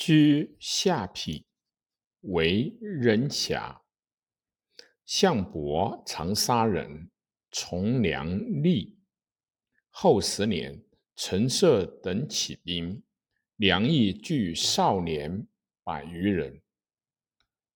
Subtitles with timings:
[0.00, 1.44] 居下邳，
[2.22, 3.82] 为人侠。
[5.04, 7.10] 项伯长沙人，
[7.50, 8.94] 从良吏。
[9.90, 10.82] 后十年，
[11.16, 13.02] 陈涉等起兵，
[13.56, 15.46] 梁邑聚少年
[15.84, 16.62] 百余人。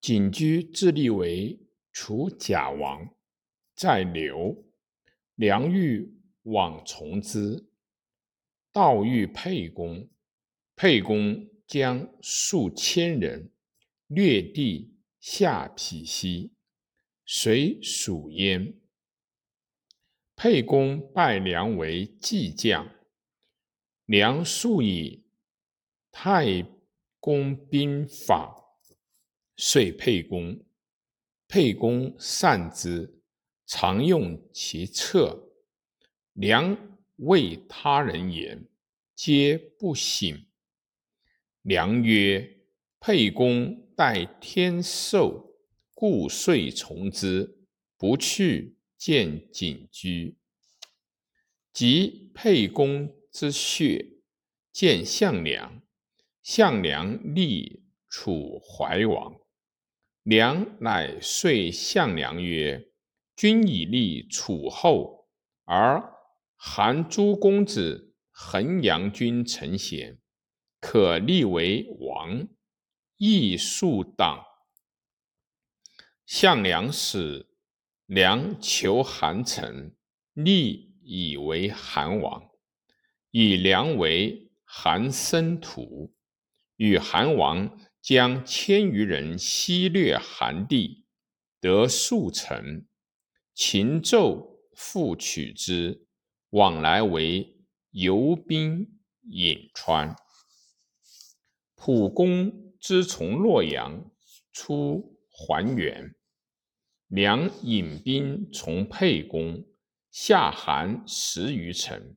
[0.00, 1.60] 景居自立为
[1.92, 3.06] 楚假王，
[3.74, 4.64] 在留。
[5.34, 6.10] 梁欲
[6.44, 7.66] 往从之，
[8.72, 10.08] 道遇沛公，
[10.74, 13.50] 沛公将数千人
[14.06, 16.52] 掠地下邳西，
[17.24, 18.74] 随蜀焉。
[20.36, 22.88] 沛公拜梁为季将，
[24.04, 25.24] 梁素以
[26.10, 26.66] 太
[27.20, 28.60] 公兵法。
[29.56, 30.60] 遂沛公，
[31.46, 33.22] 沛公善之，
[33.66, 35.52] 常用其策。
[36.32, 36.76] 梁
[37.18, 38.66] 为他人言，
[39.14, 40.44] 皆不省。
[41.64, 42.58] 梁曰
[43.00, 45.56] ：“沛公待天寿，
[45.94, 47.64] 故遂从之，
[47.96, 50.36] 不去见景居。
[51.72, 54.18] 及沛公之穴，
[54.70, 55.82] 见项梁。
[56.42, 59.40] 项梁立楚怀王。”
[60.22, 62.90] 梁乃遂项梁曰
[63.34, 65.30] ：“君以立楚后，
[65.64, 66.02] 而
[66.56, 70.18] 韩诸公子衡阳君臣贤，
[70.86, 72.46] 可立为王，
[73.16, 74.44] 亦数党。”
[76.26, 77.46] 项梁使
[78.04, 79.96] 梁求韩臣，
[80.34, 82.50] 立以为韩王，
[83.30, 86.14] 以梁为韩生土，
[86.76, 87.80] 与韩王。
[88.02, 91.06] 将千余人西掠韩地，
[91.58, 92.86] 得数城。
[93.54, 96.06] 秦纣复取之，
[96.50, 100.14] 往来为游兵颍川。
[101.86, 104.10] 蒲公之从洛阳
[104.54, 106.14] 出还原，
[107.08, 109.66] 梁引兵从沛公，
[110.10, 112.16] 下韩十余城，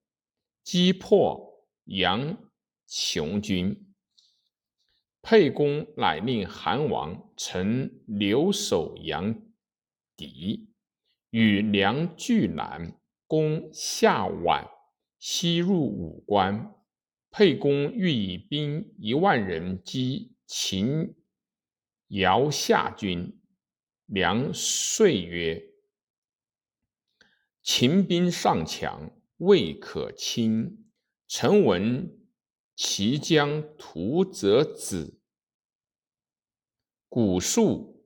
[0.63, 2.37] 击破杨
[2.87, 3.93] 雄军。
[5.21, 9.35] 沛公乃令韩王乘留守阳
[10.15, 10.69] 翟，
[11.31, 12.97] 与梁俱南，
[13.27, 14.65] 攻下宛，
[15.19, 16.73] 西入武关。
[17.37, 21.13] 沛公欲以兵一万人击秦
[22.07, 23.39] 姚夏军，
[24.07, 25.63] 梁遂曰
[27.61, 30.89] ：“秦兵尚强，未可轻。
[31.27, 32.11] 臣闻
[32.75, 35.19] 其将屠则子。”
[37.07, 38.03] 古树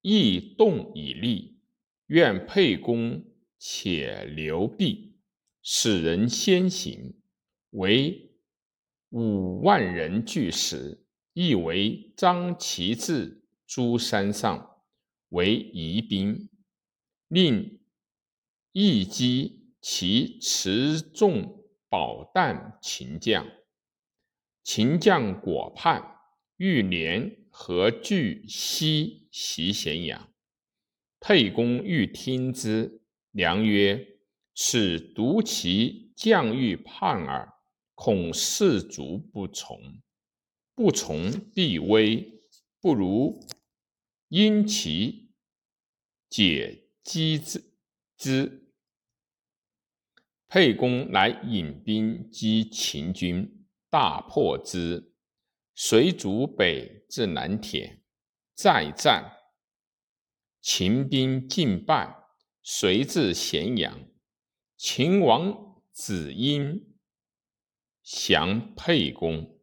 [0.00, 1.60] 亦动以立，
[2.06, 3.26] 愿沛公
[3.58, 5.18] 且留壁，
[5.60, 7.20] 使人先行。
[7.72, 8.30] 为
[9.14, 14.82] 五万人俱死，亦为张其志诸山上
[15.28, 16.48] 为疑兵，
[17.28, 17.80] 令
[18.72, 23.46] 义击其持重宝弹秦将。
[24.64, 26.18] 秦将果叛，
[26.56, 27.44] 欲连。
[27.56, 30.28] 何惧西袭咸阳？
[31.20, 33.00] 沛公欲听之，
[33.30, 34.04] 良曰
[34.56, 37.53] ：“此独其将欲叛耳，
[37.94, 40.02] 恐士卒不从，
[40.74, 42.40] 不从必危，
[42.80, 43.46] 不如
[44.28, 45.32] 因其
[46.28, 47.64] 解击之。”
[48.16, 48.60] 之。
[50.46, 55.12] 沛公乃引兵击秦军，大破之。
[55.74, 58.00] 随卒北至南田，
[58.54, 59.32] 再战，
[60.60, 62.16] 秦兵尽败，
[62.62, 64.08] 随至咸阳。
[64.76, 66.93] 秦王子婴
[68.04, 69.53] 降沛公。